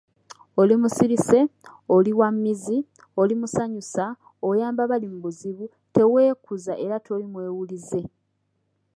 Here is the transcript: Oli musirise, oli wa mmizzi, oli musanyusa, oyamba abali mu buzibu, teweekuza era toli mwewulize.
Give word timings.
Oli 0.61 0.75
musirise, 0.81 1.39
oli 1.95 2.11
wa 2.19 2.27
mmizzi, 2.35 2.77
oli 3.21 3.33
musanyusa, 3.41 4.05
oyamba 4.49 4.81
abali 4.85 5.07
mu 5.13 5.17
buzibu, 5.25 5.65
teweekuza 5.95 6.73
era 6.85 6.95
toli 7.05 7.25
mwewulize. 7.31 8.01